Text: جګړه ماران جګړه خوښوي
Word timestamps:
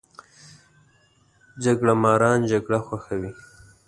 جګړه 1.63 1.93
ماران 2.03 2.39
جګړه 2.51 2.79
خوښوي 2.85 3.31